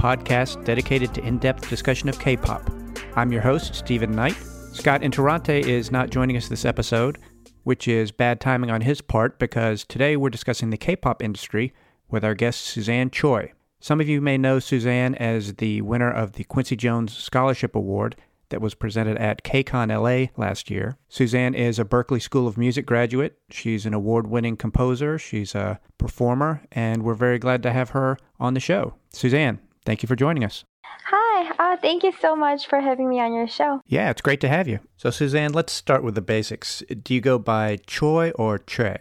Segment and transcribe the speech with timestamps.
[0.00, 2.70] podcast dedicated to in depth discussion of K pop.
[3.16, 4.36] I'm your host, Stephen Knight.
[4.72, 7.18] Scott Interrante is not joining us this episode,
[7.64, 11.74] which is bad timing on his part because today we're discussing the K pop industry
[12.08, 13.52] with our guest, Suzanne Choi.
[13.78, 18.16] Some of you may know Suzanne as the winner of the Quincy Jones Scholarship Award
[18.48, 20.96] that was presented at KCON LA last year.
[21.10, 23.38] Suzanne is a Berklee School of Music graduate.
[23.50, 28.16] She's an award winning composer, she's a performer, and we're very glad to have her
[28.38, 28.94] on the show.
[29.12, 30.62] Suzanne, thank you for joining us.
[31.06, 33.80] Hi, uh, thank you so much for having me on your show.
[33.86, 34.78] Yeah, it's great to have you.
[34.96, 36.84] So, Suzanne, let's start with the basics.
[37.02, 38.98] Do you go by Choi or Che?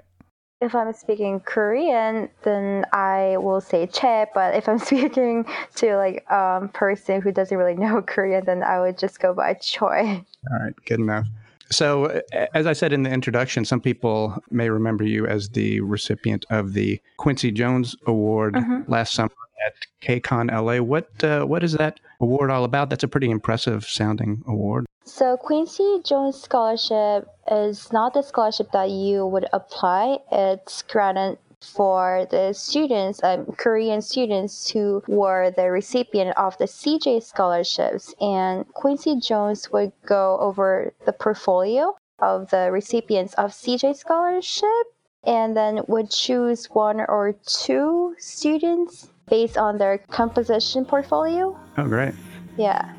[0.61, 4.25] If I'm speaking Korean, then I will say Che.
[4.33, 8.79] But if I'm speaking to like um person who doesn't really know Korean, then I
[8.79, 10.25] would just go by Choi.
[10.51, 11.27] All right, good enough.
[11.71, 12.19] So,
[12.55, 16.73] as I said in the introduction, some people may remember you as the recipient of
[16.73, 18.91] the Quincy Jones Award mm-hmm.
[18.91, 19.29] last summer
[19.65, 20.81] at KCON LA.
[20.81, 22.89] What uh, what is that award all about?
[22.89, 24.85] That's a pretty impressive sounding award.
[25.05, 30.19] So Quincy Jones Scholarship is not the scholarship that you would apply.
[30.31, 37.23] It's granted for the students, um, Korean students who were the recipient of the CJ
[37.23, 38.13] scholarships.
[38.21, 44.85] And Quincy Jones would go over the portfolio of the recipients of CJ scholarship
[45.23, 51.57] and then would choose one or two students based on their composition portfolio.
[51.77, 52.13] Oh, great.
[52.57, 52.93] Yeah.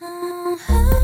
[0.00, 0.95] Uh-huh.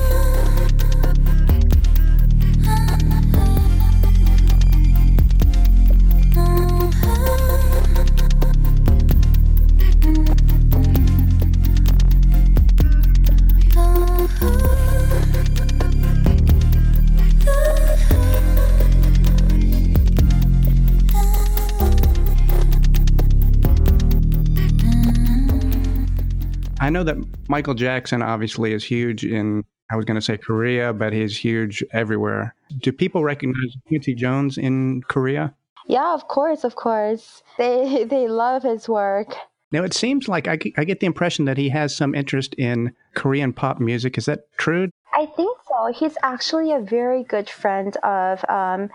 [26.82, 27.16] I know that
[27.48, 29.62] Michael Jackson obviously is huge in,
[29.92, 32.56] I was going to say Korea, but he's huge everywhere.
[32.80, 35.54] Do people recognize Quincy Jones in Korea?
[35.86, 37.44] Yeah, of course, of course.
[37.56, 39.32] They they love his work.
[39.70, 42.92] Now, it seems like I, I get the impression that he has some interest in
[43.14, 44.18] Korean pop music.
[44.18, 44.90] Is that true?
[45.14, 45.92] I think so.
[45.94, 48.90] He's actually a very good friend of um,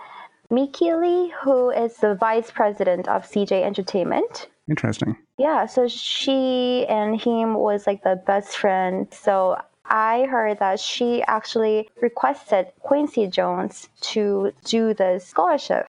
[0.50, 4.48] Miki Lee, who is the vice president of CJ Entertainment.
[4.68, 5.16] Interesting.
[5.38, 9.06] Yeah, so she and him was like the best friend.
[9.12, 15.86] So I heard that she actually requested Quincy Jones to do the scholarship.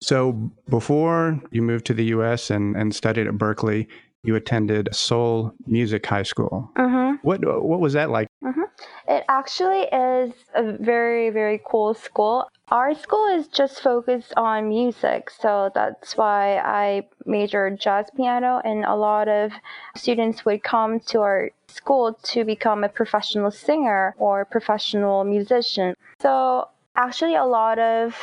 [0.00, 0.32] So
[0.68, 3.86] before you moved to the US and, and studied at Berklee,
[4.24, 6.70] you attended Seoul Music High School.
[6.76, 7.16] Mm-hmm.
[7.22, 8.28] What what was that like?
[8.44, 8.62] Mm-hmm.
[9.08, 12.48] It actually is a very very cool school.
[12.72, 18.86] Our school is just focused on music, so that's why I majored jazz piano, and
[18.86, 19.52] a lot of
[19.94, 25.94] students would come to our school to become a professional singer or professional musician.
[26.22, 28.16] So actually, a lot of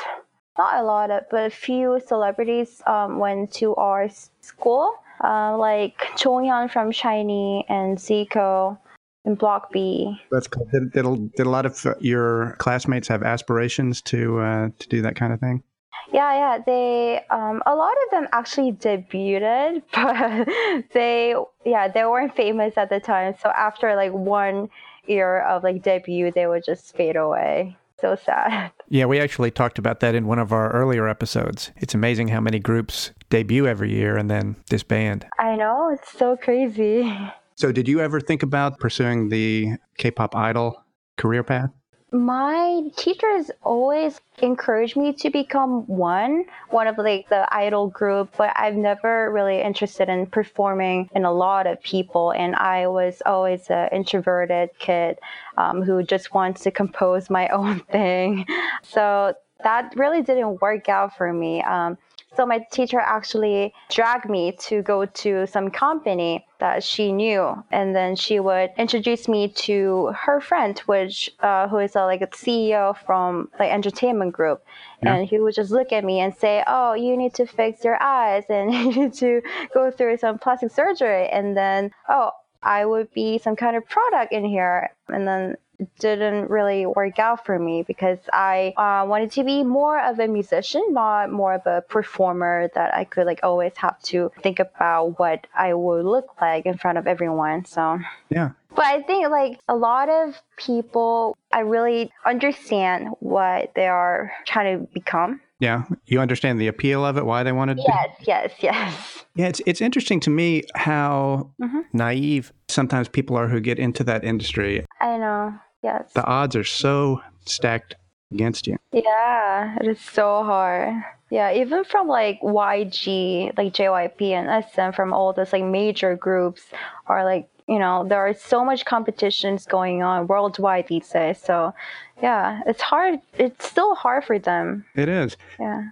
[0.58, 4.10] not a lot of, but a few celebrities um, went to our
[4.42, 8.80] school uh, like Jonghyun from SHINee and Zico
[9.25, 10.19] in Block B.
[10.31, 10.68] That's cool.
[10.72, 15.16] Did, did, did a lot of your classmates have aspirations to uh, to do that
[15.16, 15.63] kind of thing?
[16.12, 16.63] Yeah, yeah.
[16.66, 21.35] They um, a lot of them actually debuted, but they
[21.66, 23.35] yeah they weren't famous at the time.
[23.41, 24.69] So after like one
[25.06, 28.72] year of like debut, they would just fade away so sad.
[28.91, 31.69] Yeah, we actually talked about that in one of our earlier episodes.
[31.78, 35.28] It's amazing how many groups debut every year and then disband.
[35.38, 37.16] I know, it's so crazy.
[37.59, 40.81] So, did you ever think about pursuing the K pop idol
[41.18, 41.72] career path?
[42.12, 48.51] my teachers always encouraged me to become one one of like the idol group but
[48.56, 53.69] i've never really interested in performing in a lot of people and i was always
[53.69, 55.19] an introverted kid
[55.57, 58.44] um, who just wants to compose my own thing
[58.81, 59.31] so
[59.63, 61.95] that really didn't work out for me um,
[62.36, 67.96] so my teacher actually dragged me to go to some company that she knew, and
[67.96, 72.28] then she would introduce me to her friend, which uh, who is a, like a
[72.28, 74.64] CEO from like entertainment group,
[75.04, 75.16] yeah.
[75.16, 78.02] and he would just look at me and say, "Oh, you need to fix your
[78.02, 79.42] eyes, and you need to
[79.74, 82.32] go through some plastic surgery," and then oh.
[82.62, 84.90] I would be some kind of product in here.
[85.08, 85.56] And then
[86.00, 90.28] didn't really work out for me because I uh, wanted to be more of a
[90.28, 95.20] musician, not more of a performer that I could like always have to think about
[95.20, 97.66] what I would look like in front of everyone.
[97.66, 98.00] So
[98.30, 98.52] yeah.
[98.76, 104.80] But I think like a lot of people, I really understand what they are trying
[104.80, 105.42] to become.
[105.60, 107.84] Yeah, you understand the appeal of it, why they wanted to.
[107.86, 109.25] Yes, yes, yes.
[109.36, 111.80] Yeah, it's it's interesting to me how mm-hmm.
[111.92, 114.86] naive sometimes people are who get into that industry.
[115.02, 115.60] I know.
[115.84, 116.12] Yes.
[116.14, 117.96] The odds are so stacked
[118.31, 118.78] against you.
[118.92, 120.94] Yeah, it is so hard.
[121.30, 126.64] Yeah, even from like YG, like JYP and SM, from all those like major groups,
[127.08, 131.40] are like you know there are so much competitions going on worldwide these days.
[131.40, 131.74] So
[132.22, 133.20] yeah, it's hard.
[133.38, 134.86] It's still hard for them.
[134.96, 135.38] It is.
[135.60, 135.90] Yeah.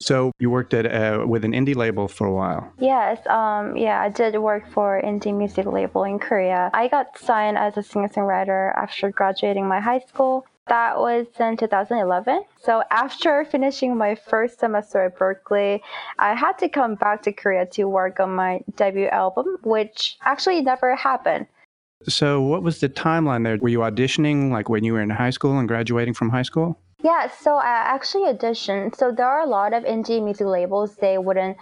[0.00, 2.70] So you worked at uh, with an indie label for a while.
[2.78, 6.70] Yes, um, yeah, I did work for indie music label in Korea.
[6.74, 10.46] I got signed as a singer-songwriter after graduating my high school.
[10.68, 12.42] That was in 2011.
[12.60, 15.80] So after finishing my first semester at Berklee,
[16.18, 20.60] I had to come back to Korea to work on my debut album, which actually
[20.60, 21.46] never happened.
[22.08, 23.56] So what was the timeline there?
[23.56, 26.78] Were you auditioning like when you were in high school and graduating from high school?
[27.02, 28.96] Yeah, so I actually auditioned.
[28.96, 31.56] So there are a lot of indie music labels, they wouldn't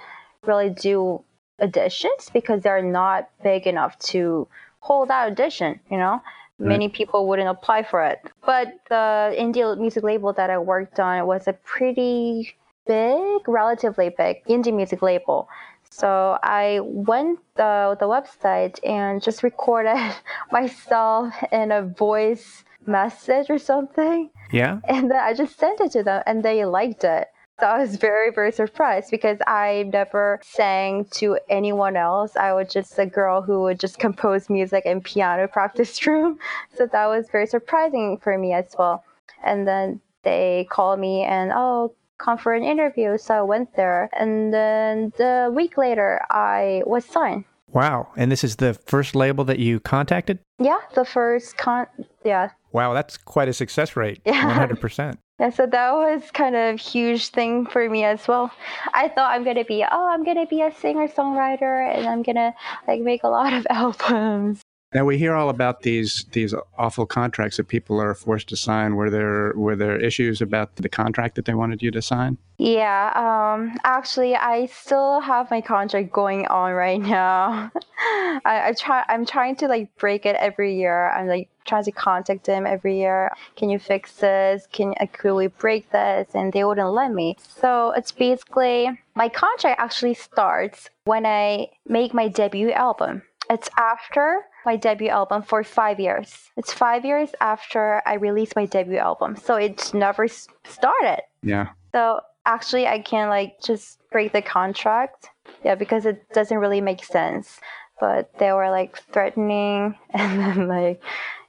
[0.47, 1.23] really do
[1.61, 4.47] auditions because they're not big enough to
[4.81, 6.23] hold that audition, you know?
[6.59, 6.69] Right.
[6.69, 8.21] Many people wouldn't apply for it.
[8.47, 12.55] But the indie music label that I worked on was a pretty
[12.87, 15.49] big, relatively big indie music label.
[15.91, 19.97] So I went the the website and just recorded
[20.53, 24.31] myself in a voice message or something.
[24.53, 24.81] Yeah.
[24.89, 27.29] And then I just sent it to them and they liked it.
[27.61, 32.35] So I was very, very surprised because I never sang to anyone else.
[32.35, 36.39] I was just a girl who would just compose music in piano practice room.
[36.77, 39.05] So that was very surprising for me as well.
[39.45, 43.19] And then they called me and, oh, come for an interview.
[43.19, 44.11] So I went there.
[44.19, 47.45] And then the week later, I was signed.
[47.69, 48.09] Wow.
[48.17, 50.39] And this is the first label that you contacted?
[50.59, 51.87] Yeah, the first con.
[52.25, 52.51] Yeah.
[52.75, 54.21] Wow, that's quite a success rate.
[54.27, 54.67] Yeah.
[54.69, 55.17] 100%.
[55.39, 58.51] Yeah, so that was kind of huge thing for me as well.
[58.93, 62.53] I thought I'm gonna be, oh, I'm gonna be a singer songwriter, and I'm gonna
[62.87, 64.61] like make a lot of albums.
[64.95, 68.95] Now we hear all about these these awful contracts that people are forced to sign.
[68.95, 72.39] Were there were there issues about the contract that they wanted you to sign?
[72.59, 77.73] Yeah, um, actually, I still have my contract going on right now.
[78.45, 79.05] I, I try.
[79.09, 81.11] I'm trying to like break it every year.
[81.11, 83.33] I'm like trying to contact them every year.
[83.57, 84.69] Can you fix this?
[84.71, 86.29] Can I could we break this?
[86.35, 87.37] And they wouldn't let me.
[87.43, 93.23] So it's basically my contract actually starts when I make my debut album.
[93.51, 96.51] It's after my debut album for five years.
[96.57, 99.37] It's five years after I released my debut album.
[99.37, 101.23] So it's never started.
[101.43, 101.69] Yeah.
[101.93, 105.29] So actually, I can't like just break the contract.
[105.65, 107.61] Yeah, because it doesn't really make sense.
[108.01, 111.03] But they were like threatening and then like,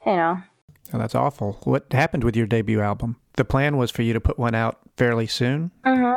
[0.05, 0.37] you know.
[0.93, 1.59] Oh, that's awful.
[1.63, 3.17] What happened with your debut album?
[3.37, 5.71] The plan was for you to put one out fairly soon?
[5.85, 6.13] Mm-hmm.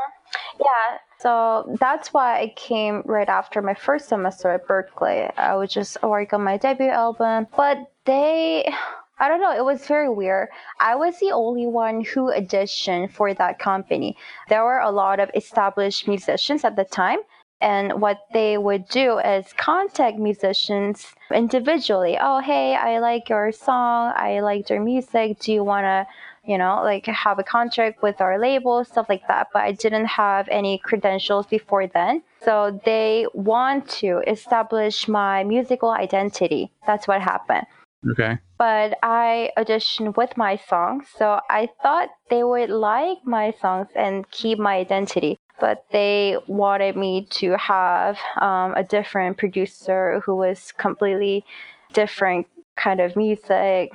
[0.61, 0.99] Yeah.
[1.19, 5.32] So that's why I came right after my first semester at Berklee.
[5.37, 8.73] I was just working on my debut album, but they,
[9.19, 10.49] I don't know, it was very weird.
[10.79, 14.17] I was the only one who auditioned for that company.
[14.49, 17.19] There were a lot of established musicians at the time.
[17.60, 22.17] And what they would do is contact musicians individually.
[22.20, 24.13] Oh, hey, I like your song.
[24.15, 25.41] I liked your music.
[25.41, 26.06] Do you want to
[26.48, 29.48] you know, like have a contract with our label, stuff like that.
[29.52, 32.22] But I didn't have any credentials before then.
[32.43, 36.72] So they want to establish my musical identity.
[36.86, 37.67] That's what happened.
[38.10, 38.38] Okay.
[38.56, 44.28] But I auditioned with my songs, so I thought they would like my songs and
[44.31, 45.38] keep my identity.
[45.60, 51.44] But they wanted me to have um, a different producer who was completely
[51.93, 53.93] different kind of music,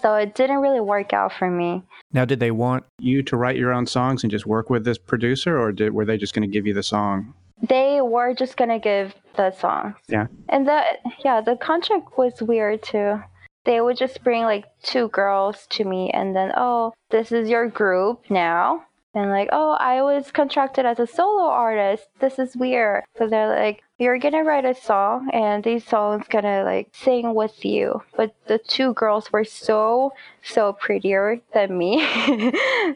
[0.00, 1.82] so it didn't really work out for me.
[2.12, 4.98] Now, did they want you to write your own songs and just work with this
[4.98, 7.34] producer, or did, were they just going to give you the song?
[7.68, 9.96] They were just going to give the songs.
[10.08, 10.26] Yeah.
[10.48, 10.82] And the
[11.24, 13.20] yeah, the contract was weird too.
[13.64, 17.68] They would just bring like two girls to me and then, oh, this is your
[17.68, 22.08] group now and like, oh, I was contracted as a solo artist.
[22.20, 23.04] This is weird.
[23.16, 27.64] So they're like, you're gonna write a song and these songs gonna like sing with
[27.64, 28.02] you.
[28.16, 30.12] But the two girls were so,
[30.42, 32.00] so prettier than me.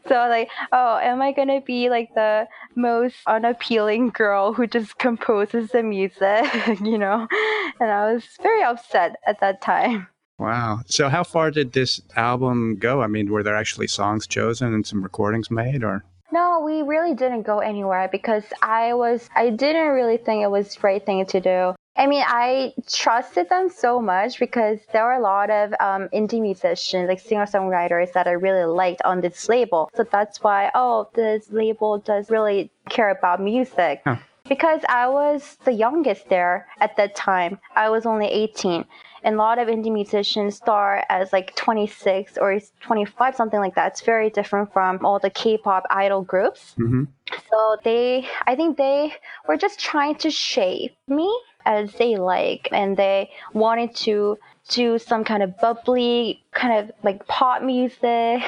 [0.06, 5.70] so like, oh, am I gonna be like the most unappealing girl who just composes
[5.70, 6.44] the music,
[6.80, 7.26] you know?
[7.80, 10.06] And I was very upset at that time.
[10.42, 10.80] Wow.
[10.86, 13.00] So how far did this album go?
[13.00, 16.04] I mean, were there actually songs chosen and some recordings made or?
[16.32, 20.74] No, we really didn't go anywhere because I was I didn't really think it was
[20.74, 21.74] the right thing to do.
[21.96, 26.40] I mean, I trusted them so much because there were a lot of um, indie
[26.40, 29.90] musicians, like singer songwriters, that I really liked on this label.
[29.94, 34.00] So that's why, oh, this label does really care about music.
[34.06, 34.16] Huh.
[34.48, 38.86] Because I was the youngest there at that time, I was only 18
[39.24, 43.92] and a lot of indie musicians start as like 26 or 25 something like that
[43.92, 47.04] it's very different from all the k-pop idol groups mm-hmm.
[47.50, 49.12] so they i think they
[49.48, 51.30] were just trying to shape me
[51.64, 54.36] as they like and they wanted to
[54.68, 58.42] do some kind of bubbly kind of like pop music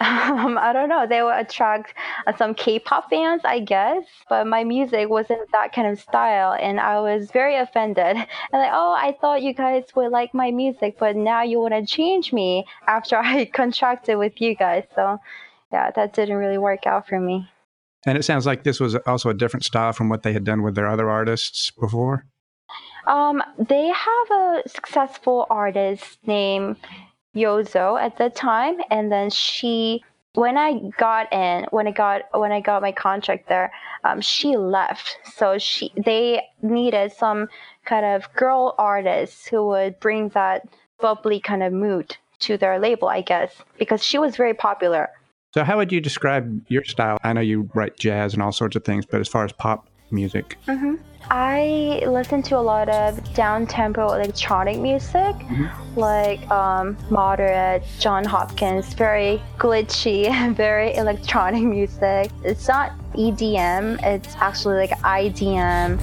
[0.00, 1.06] um, I don't know.
[1.06, 1.94] They would attract
[2.26, 4.04] uh, some K-pop fans, I guess.
[4.28, 8.16] But my music wasn't that kind of style, and I was very offended.
[8.52, 11.74] And like, oh, I thought you guys would like my music, but now you want
[11.74, 14.84] to change me after I contracted with you guys.
[14.94, 15.18] So,
[15.72, 17.48] yeah, that didn't really work out for me.
[18.06, 20.62] And it sounds like this was also a different style from what they had done
[20.62, 22.26] with their other artists before.
[23.06, 26.76] Um, they have a successful artist named
[27.34, 30.02] Yozoh at the time, and then she
[30.34, 33.72] when I got in, when I got when I got my contract there,
[34.02, 35.18] um, she left.
[35.34, 37.48] So she they needed some
[37.84, 40.66] kind of girl artists who would bring that
[41.00, 45.10] bubbly kind of mood to their label, I guess, because she was very popular.
[45.52, 47.18] So how would you describe your style?
[47.22, 49.88] I know you write jazz and all sorts of things, but as far as pop
[50.14, 50.94] music, mm-hmm.
[51.30, 55.98] I listen to a lot of down tempo electronic music, mm-hmm.
[55.98, 62.30] like um, Moderat, Jon Hopkins, very glitchy, very electronic music.
[62.44, 65.98] It's not EDM, it's actually like IDM.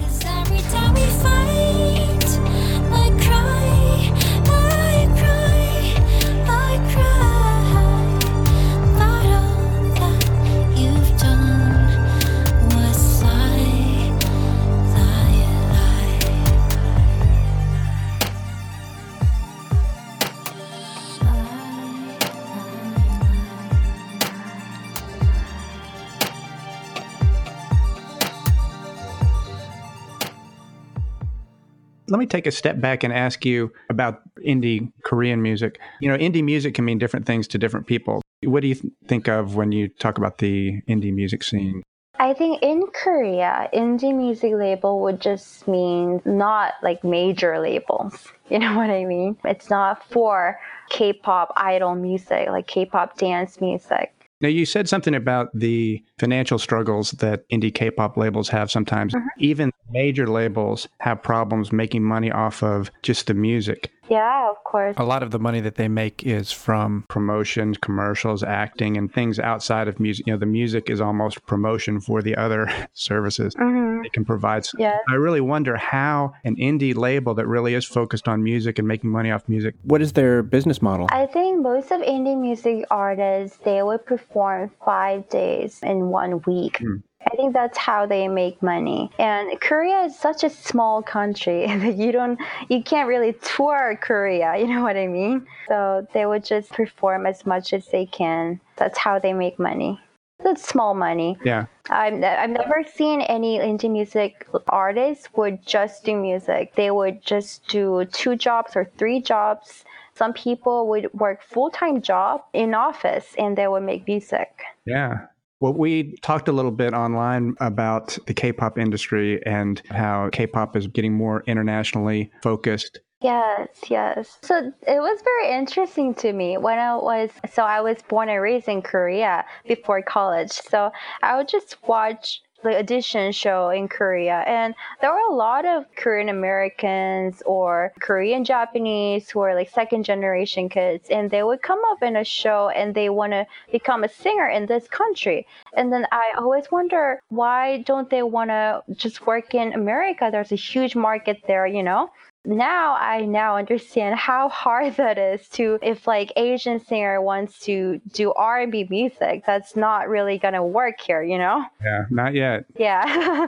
[32.11, 35.79] Let me take a step back and ask you about indie Korean music.
[36.01, 38.21] You know, indie music can mean different things to different people.
[38.43, 41.81] What do you th- think of when you talk about the indie music scene?
[42.19, 48.27] I think in Korea, indie music label would just mean not like major labels.
[48.51, 49.37] You know what I mean?
[49.45, 54.20] It's not for K pop idol music, like K pop dance music.
[54.41, 59.13] Now, you said something about the financial struggles that indie K pop labels have sometimes.
[59.13, 59.27] Mm-hmm.
[59.37, 63.91] Even major labels have problems making money off of just the music.
[64.11, 64.95] Yeah, of course.
[64.97, 69.39] A lot of the money that they make is from promotions, commercials, acting, and things
[69.39, 70.27] outside of music.
[70.27, 74.01] You know, the music is almost promotion for the other services mm-hmm.
[74.03, 74.67] they can provide.
[74.77, 74.97] Yeah.
[75.07, 79.09] I really wonder how an indie label that really is focused on music and making
[79.09, 81.07] money off music, what is their business model?
[81.09, 86.79] I think most of indie music artists, they would perform five days in one week.
[86.79, 87.01] Mm.
[87.31, 89.09] I think that's how they make money.
[89.19, 94.55] And Korea is such a small country that you don't, you can't really tour Korea.
[94.61, 95.47] You know what I mean?
[95.67, 98.59] So they would just perform as much as they can.
[98.75, 99.99] That's how they make money.
[100.43, 101.37] That's small money.
[101.43, 101.65] Yeah.
[101.89, 106.75] I've, I've never seen any indie music artists would just do music.
[106.75, 109.83] They would just do two jobs or three jobs.
[110.13, 114.61] Some people would work full-time job in office and they would make music.
[114.85, 115.27] Yeah.
[115.61, 120.47] Well, we talked a little bit online about the K pop industry and how K
[120.47, 122.99] pop is getting more internationally focused.
[123.21, 124.39] Yes, yes.
[124.41, 128.41] So it was very interesting to me when I was, so I was born and
[128.41, 130.49] raised in Korea before college.
[130.49, 130.91] So
[131.21, 134.43] I would just watch the audition show in Korea.
[134.47, 140.03] And there were a lot of Korean Americans or Korean Japanese who are like second
[140.03, 141.09] generation kids.
[141.09, 144.49] And they would come up in a show and they want to become a singer
[144.49, 145.47] in this country.
[145.75, 150.29] And then I always wonder why don't they want to just work in America?
[150.31, 152.11] There's a huge market there, you know?
[152.43, 158.01] Now I now understand how hard that is to if like Asian singer wants to
[158.11, 161.63] do R and B music, that's not really gonna work here, you know?
[161.83, 162.65] Yeah, not yet.
[162.77, 163.03] Yeah.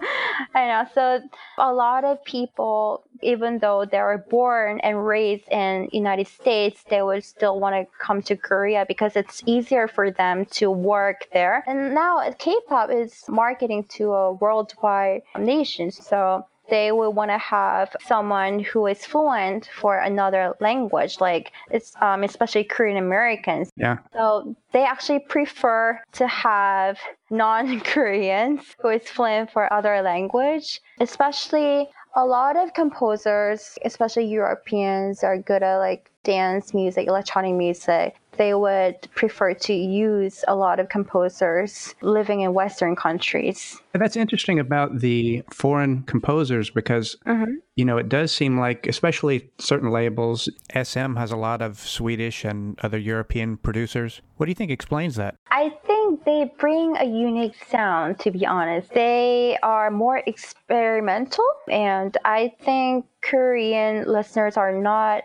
[0.55, 0.85] I know.
[0.93, 1.21] So
[1.57, 7.01] a lot of people, even though they were born and raised in United States, they
[7.01, 11.63] would still want to come to Korea because it's easier for them to work there.
[11.67, 15.91] And now K pop is marketing to a worldwide nation.
[15.91, 21.93] So they will want to have someone who is fluent for another language, like it's
[22.01, 23.69] um, especially Korean Americans.
[23.75, 23.97] Yeah.
[24.13, 26.97] So they actually prefer to have
[27.29, 35.37] non-Koreans who is fluent for other language, especially a lot of composers, especially Europeans, are
[35.37, 40.89] good at like dance music, electronic music they would prefer to use a lot of
[40.89, 43.81] composers living in Western countries.
[43.93, 47.53] That's interesting about the foreign composers because, mm-hmm.
[47.75, 52.43] you know, it does seem like, especially certain labels, SM has a lot of Swedish
[52.43, 54.21] and other European producers.
[54.37, 55.35] What do you think explains that?
[55.51, 58.89] I think they bring a unique sound, to be honest.
[58.93, 65.23] They are more experimental, and I think Korean listeners are not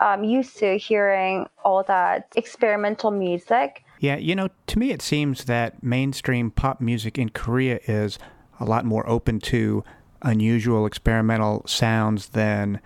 [0.00, 3.84] um, used to hearing all that experimental music.
[4.00, 8.18] Yeah, you know, to me it seems that mainstream pop music in Korea is
[8.58, 9.84] a lot more open to
[10.22, 12.80] unusual experimental sounds than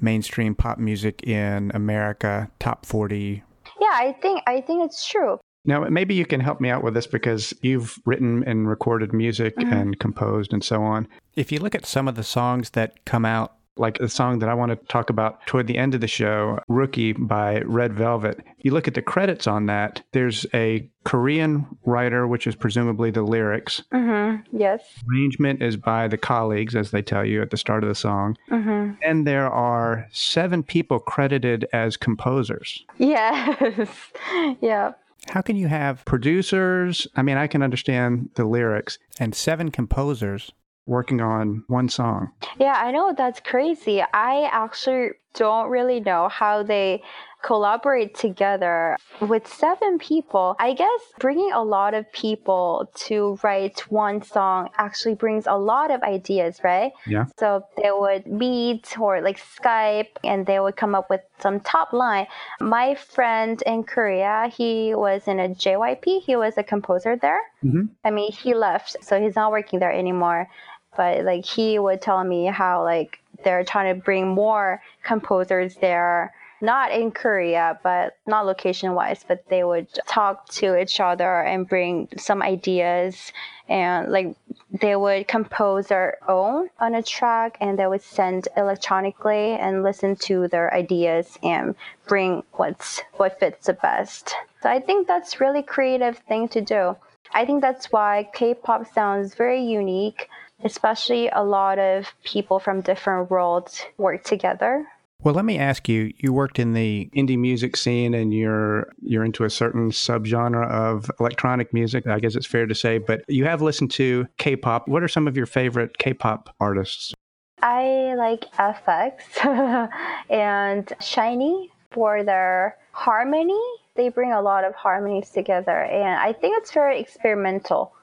[0.00, 3.42] mainstream pop music in America, top 40.
[3.80, 5.38] Yeah, I think I think it's true.
[5.64, 9.56] Now, maybe you can help me out with this because you've written and recorded music
[9.56, 9.72] mm-hmm.
[9.72, 11.08] and composed and so on.
[11.34, 14.48] If you look at some of the songs that come out like the song that
[14.48, 18.40] I want to talk about toward the end of the show, Rookie by Red Velvet.
[18.58, 23.22] You look at the credits on that, there's a Korean writer, which is presumably the
[23.22, 23.82] lyrics.
[23.92, 24.56] Mm-hmm.
[24.56, 24.82] Yes.
[25.10, 28.36] Arrangement is by the colleagues, as they tell you at the start of the song.
[28.50, 28.94] Mm-hmm.
[29.02, 32.84] And there are seven people credited as composers.
[32.98, 33.88] Yes.
[34.60, 34.92] yeah.
[35.28, 37.06] How can you have producers?
[37.16, 40.52] I mean, I can understand the lyrics and seven composers
[40.86, 42.32] working on one song.
[42.58, 44.02] Yeah, I know that's crazy.
[44.02, 47.02] I actually don't really know how they
[47.42, 50.56] collaborate together with seven people.
[50.58, 55.92] I guess bringing a lot of people to write one song actually brings a lot
[55.92, 56.90] of ideas, right?
[57.06, 57.26] Yeah.
[57.38, 61.92] So they would meet or like Skype and they would come up with some top
[61.92, 62.26] line.
[62.58, 67.42] My friend in Korea, he was in a JYP, he was a composer there.
[67.62, 67.84] Mm-hmm.
[68.04, 70.48] I mean, he left, so he's not working there anymore
[70.96, 76.32] but like he would tell me how like they're trying to bring more composers there
[76.60, 81.68] not in korea but not location wise but they would talk to each other and
[81.68, 83.32] bring some ideas.
[83.68, 84.36] And like
[84.80, 90.16] they would compose their own on a track and they would send electronically and listen
[90.28, 91.74] to their ideas and
[92.06, 94.34] bring what's what fits the best.
[94.62, 96.96] So i think that's really creative thing to do.
[97.34, 100.28] I think that's why k-pop sounds very unique
[100.64, 104.86] especially a lot of people from different worlds work together.
[105.22, 109.24] Well, let me ask you, you worked in the indie music scene and you're you're
[109.24, 113.44] into a certain subgenre of electronic music, I guess it's fair to say, but you
[113.46, 114.88] have listened to K-pop.
[114.88, 117.14] What are some of your favorite K-pop artists?
[117.62, 119.44] I like f(x)
[120.30, 123.60] and SHINee for their harmony.
[123.94, 127.95] They bring a lot of harmonies together and I think it's very experimental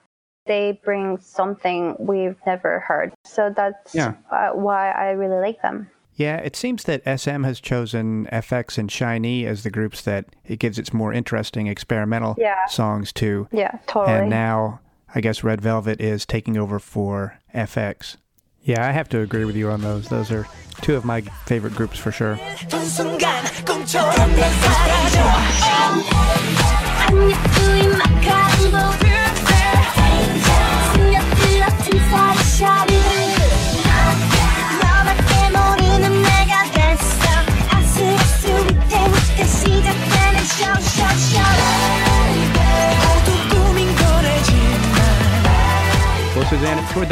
[0.45, 3.13] they bring something we've never heard.
[3.23, 4.15] So that's yeah.
[4.31, 5.89] uh, why I really like them.
[6.15, 10.59] Yeah, it seems that SM has chosen f(x) and SHINee as the groups that it
[10.59, 12.65] gives its more interesting experimental yeah.
[12.67, 13.47] songs to.
[13.51, 14.19] Yeah, totally.
[14.19, 14.79] And now
[15.15, 18.17] I guess Red Velvet is taking over for f(x).
[18.61, 20.07] Yeah, I have to agree with you on those.
[20.07, 20.47] Those are
[20.81, 22.39] two of my favorite groups for sure.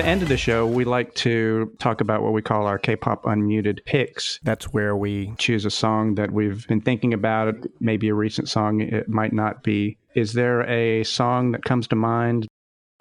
[0.01, 2.95] The end of the show, we like to talk about what we call our K
[2.95, 4.39] pop unmuted picks.
[4.41, 8.81] That's where we choose a song that we've been thinking about, maybe a recent song,
[8.81, 9.99] it might not be.
[10.15, 12.47] Is there a song that comes to mind?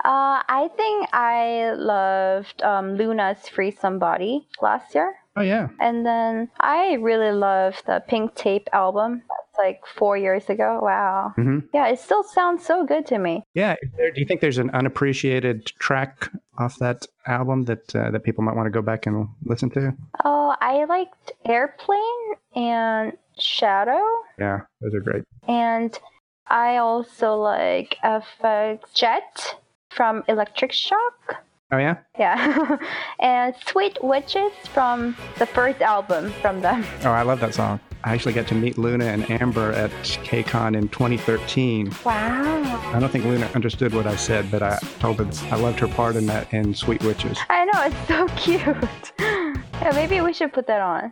[0.05, 5.15] Uh, I think I loved um, Luna's Free Somebody last year.
[5.37, 5.69] Oh, yeah.
[5.81, 9.23] And then I really love the Pink Tape album
[9.57, 10.81] like four years ago.
[10.83, 11.33] Wow.
[11.39, 11.61] Mm-hmm.
[11.73, 13.43] Yeah, it still sounds so good to me.
[13.55, 13.77] Yeah.
[13.97, 16.31] do you think there's an unappreciated track
[16.61, 19.93] off that album that uh, that people might want to go back and listen to?
[20.25, 24.03] Oh, I liked Airplane and Shadow.
[24.39, 25.25] Yeah, those are great.
[25.49, 25.99] And
[26.47, 29.57] I also like f(x) Jet
[29.91, 31.43] from Electric Shock.
[31.73, 31.99] Oh yeah.
[32.19, 32.77] Yeah,
[33.21, 36.85] and Sweet Witches from the first album from them.
[37.05, 37.81] Oh, I love that song.
[38.03, 41.93] I actually got to meet Luna and Amber at KCON in 2013.
[42.05, 42.93] Wow.
[42.95, 45.89] I don't think Luna understood what I said, but I told her I loved her
[45.89, 47.39] part in that in Sweet Witches.
[47.51, 49.13] I know, it's so cute.
[49.81, 51.11] Yeah, maybe we should put that on.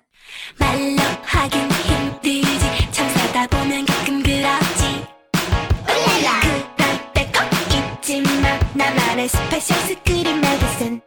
[8.77, 11.01] 나만의 스페셜 스크린 메디슨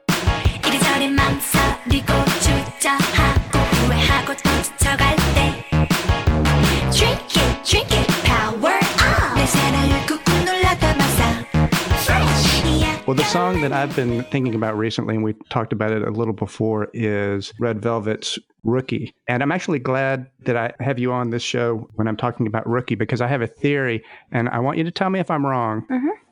[0.66, 2.06] 이리저리 망설이고
[2.40, 5.64] 주저하고 후회하고 또 지쳐갈 때
[6.92, 11.46] Drink it, drink it, power up 내 사랑을 꾹꾹 눌러 담아서
[12.04, 13.02] Fresh yeah.
[13.06, 16.10] Well, the song that I've been thinking about recently, and we talked about it a
[16.10, 19.14] little before, is Red Velvet's Rookie.
[19.28, 22.66] And I'm actually glad that I have you on this show when I'm talking about
[22.66, 25.44] Rookie because I have a theory, and I want you to tell me if I'm
[25.46, 25.86] wrong.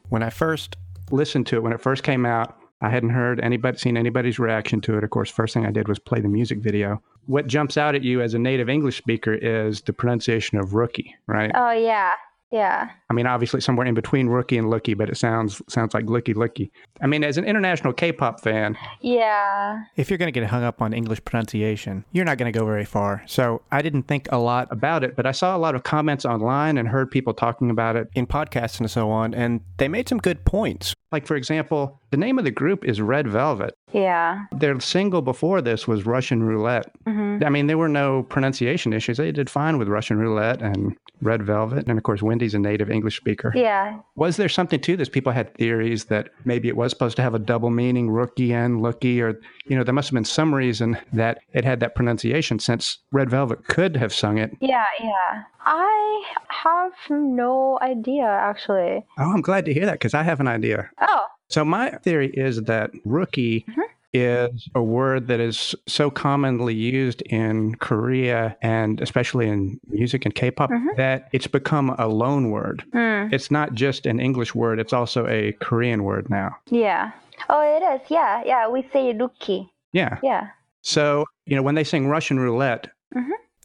[0.08, 0.76] When I first
[1.11, 4.79] listened to it, when it first came out, I hadn't heard anybody, seen anybody's reaction
[4.81, 5.03] to it.
[5.03, 7.01] Of course, first thing I did was play the music video.
[7.25, 11.15] What jumps out at you as a native English speaker is the pronunciation of rookie,
[11.27, 11.51] right?
[11.53, 12.11] Oh yeah,
[12.51, 12.89] yeah.
[13.09, 16.33] I mean, obviously somewhere in between rookie and looky, but it sounds sounds like looky
[16.33, 16.71] looky.
[17.01, 19.79] I mean, as an international K-pop fan, Yeah.
[19.95, 22.65] If you're going to get hung up on English pronunciation, you're not going to go
[22.65, 23.23] very far.
[23.25, 26.25] So I didn't think a lot about it, but I saw a lot of comments
[26.25, 28.09] online and heard people talking about it.
[28.15, 30.93] in podcasts and so on, and they made some good points.
[31.11, 33.73] Like, for example, the name of the group is Red Velvet.
[33.93, 34.43] Yeah.
[34.51, 36.91] Their single before this was Russian Roulette.
[37.07, 39.17] hmm I mean, there were no pronunciation issues.
[39.17, 41.87] They did fine with Russian Roulette and Red Velvet.
[41.87, 43.53] And of course, Wendy's a native English speaker.
[43.55, 43.99] Yeah.
[44.15, 45.07] Was there something to this?
[45.07, 48.81] People had theories that maybe it was supposed to have a double meaning, rookie and
[48.81, 52.59] looky, or, you know, there must have been some reason that it had that pronunciation
[52.59, 54.51] since Red Velvet could have sung it.
[54.59, 54.85] Yeah.
[55.01, 55.43] Yeah.
[55.65, 59.05] I have no idea actually.
[59.17, 60.89] Oh, I'm glad to hear that because I have an idea.
[61.01, 61.25] Oh.
[61.49, 63.81] So, my theory is that rookie mm-hmm.
[64.13, 70.33] Is a word that is so commonly used in Korea and especially in music and
[70.33, 72.83] K pop that it's become a loan word.
[72.91, 73.27] Hmm.
[73.31, 76.55] It's not just an English word, it's also a Korean word now.
[76.71, 77.11] Yeah.
[77.49, 78.09] Oh, it is.
[78.09, 78.41] Yeah.
[78.45, 78.67] Yeah.
[78.67, 79.71] We say rookie.
[79.93, 80.17] Yeah.
[80.23, 80.47] Yeah.
[80.81, 82.87] So, you know, when they sing Russian roulette,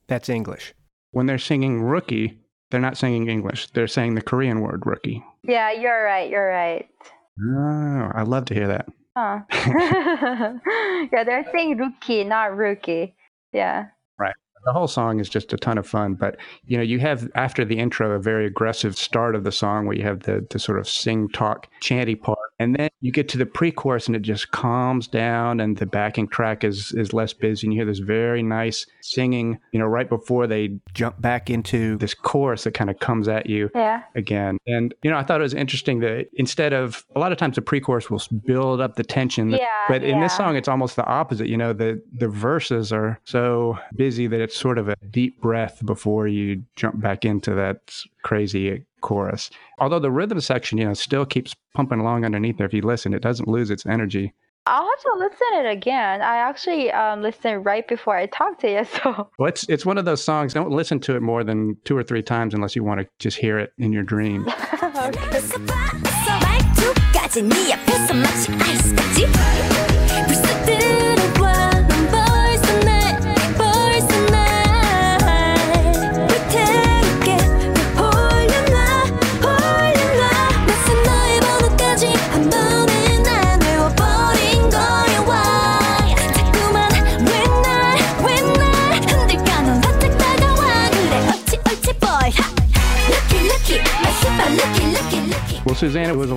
[0.08, 0.74] That's English.
[1.12, 2.38] when they're singing rookie,
[2.70, 3.68] they're not singing English.
[3.70, 5.24] They're saying the Korean word rookie.
[5.42, 5.72] Yeah.
[5.72, 6.28] You're right.
[6.30, 6.86] You're right.
[7.42, 8.86] Oh, I love to hear that.
[9.16, 9.40] Huh.
[9.52, 11.24] yeah.
[11.24, 13.14] They're saying rookie, not rookie.
[13.52, 13.86] Yeah.
[14.18, 14.34] Right.
[14.64, 17.64] The whole song is just a ton of fun, but you know, you have after
[17.64, 20.78] the intro a very aggressive start of the song where you have the, the sort
[20.78, 24.50] of sing talk chanty part, and then you get to the pre-chorus and it just
[24.50, 28.42] calms down, and the backing track is is less busy, and you hear this very
[28.42, 32.98] nice singing, you know, right before they Jump back into this chorus that kind of
[33.00, 34.02] comes at you Yeah.
[34.14, 34.58] again.
[34.66, 37.56] And you know, I thought it was interesting that instead of a lot of times
[37.56, 41.04] the pre-chorus will build up the tension, Yeah, but in this song it's almost the
[41.04, 41.48] opposite.
[41.48, 45.84] You know, the the verses are so busy that it's sort of a deep breath
[45.84, 47.78] before you jump back into that
[48.24, 49.50] crazy chorus.
[49.78, 52.66] Although the rhythm section, you know, still keeps pumping along underneath there.
[52.66, 54.34] If you listen, it doesn't lose its energy.
[54.66, 56.22] I'll have to listen it again.
[56.22, 59.98] I actually um listened right before I talked to you, so Well, it's it's one
[59.98, 60.54] of those songs.
[60.54, 63.36] Don't listen to it more than two or three times unless you want to just
[63.36, 64.46] hear it in your dream.
[69.34, 69.63] 벌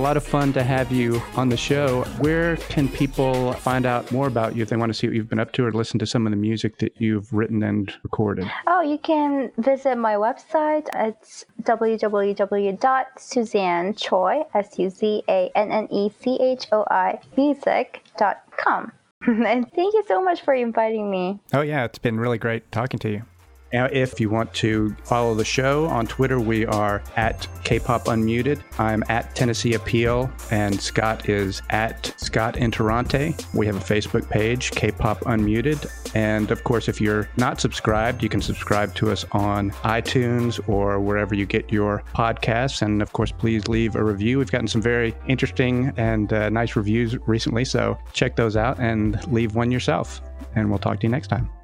[0.07, 2.03] lot of fun to have you on the show.
[2.19, 5.27] Where can people find out more about you if they want to see what you've
[5.27, 8.49] been up to or listen to some of the music that you've written and recorded?
[8.67, 10.87] Oh, you can visit my website.
[10.95, 18.91] It's www.suzannechoi, S-U-Z-A-N-N-E-C-H-O-I, music.com.
[19.27, 21.37] and thank you so much for inviting me.
[21.51, 23.23] Oh, yeah, it's been really great talking to you.
[23.73, 28.61] Now, if you want to follow the show on Twitter, we are at Kpop Unmuted.
[28.79, 33.53] I'm at Tennessee Appeal, and Scott is at Scott Interrante.
[33.53, 36.15] We have a Facebook page, Kpop Unmuted.
[36.15, 40.99] And of course, if you're not subscribed, you can subscribe to us on iTunes or
[40.99, 42.81] wherever you get your podcasts.
[42.81, 44.37] And of course, please leave a review.
[44.37, 49.21] We've gotten some very interesting and uh, nice reviews recently, so check those out and
[49.31, 50.21] leave one yourself.
[50.55, 51.56] And we'll talk to you next time.